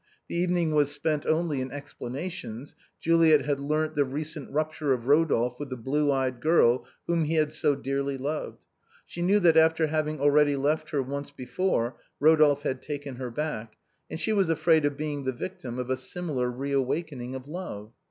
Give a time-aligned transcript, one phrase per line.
[0.29, 2.73] The evening was spent only in explanations.
[2.99, 7.35] Juliet had learned the recent rupture of Eodolphe with the blue eyed girl whom he
[7.35, 8.65] had so dearly loved;
[9.05, 13.75] she knew that after having already left her once before Eodolphe had taken her back,
[14.09, 17.91] and she was afraid of being the victim of a similar re awakening of love.